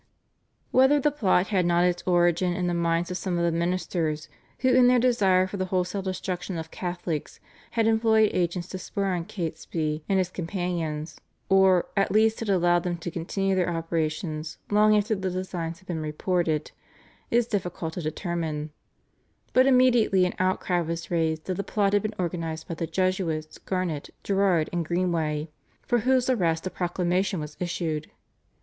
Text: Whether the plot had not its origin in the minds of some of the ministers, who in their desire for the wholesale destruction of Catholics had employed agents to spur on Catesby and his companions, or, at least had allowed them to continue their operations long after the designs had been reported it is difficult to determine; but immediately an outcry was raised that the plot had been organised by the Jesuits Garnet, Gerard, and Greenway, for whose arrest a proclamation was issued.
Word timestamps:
Whether 0.71 0.99
the 0.99 1.11
plot 1.11 1.49
had 1.49 1.63
not 1.63 1.83
its 1.83 2.01
origin 2.07 2.53
in 2.53 2.65
the 2.65 2.73
minds 2.73 3.11
of 3.11 3.17
some 3.17 3.37
of 3.37 3.43
the 3.43 3.55
ministers, 3.55 4.29
who 4.61 4.69
in 4.73 4.87
their 4.87 4.97
desire 4.97 5.45
for 5.45 5.57
the 5.57 5.65
wholesale 5.65 6.01
destruction 6.01 6.57
of 6.57 6.71
Catholics 6.71 7.39
had 7.77 7.85
employed 7.85 8.31
agents 8.33 8.67
to 8.69 8.79
spur 8.79 9.13
on 9.13 9.25
Catesby 9.25 10.03
and 10.09 10.17
his 10.17 10.31
companions, 10.31 11.21
or, 11.49 11.85
at 11.95 12.11
least 12.11 12.39
had 12.39 12.49
allowed 12.49 12.81
them 12.81 12.97
to 12.97 13.11
continue 13.11 13.53
their 13.55 13.69
operations 13.69 14.57
long 14.71 14.97
after 14.97 15.13
the 15.13 15.29
designs 15.29 15.77
had 15.77 15.87
been 15.87 16.01
reported 16.01 16.71
it 17.29 17.37
is 17.37 17.45
difficult 17.45 17.93
to 17.93 18.01
determine; 18.01 18.71
but 19.53 19.67
immediately 19.67 20.25
an 20.25 20.33
outcry 20.39 20.81
was 20.81 21.11
raised 21.11 21.45
that 21.45 21.53
the 21.53 21.63
plot 21.63 21.93
had 21.93 22.01
been 22.01 22.15
organised 22.17 22.67
by 22.67 22.73
the 22.73 22.87
Jesuits 22.87 23.59
Garnet, 23.59 24.09
Gerard, 24.23 24.67
and 24.73 24.83
Greenway, 24.83 25.51
for 25.83 25.99
whose 25.99 26.27
arrest 26.27 26.65
a 26.65 26.71
proclamation 26.71 27.39
was 27.39 27.55
issued. 27.59 28.09